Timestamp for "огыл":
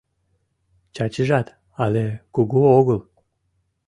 2.77-2.99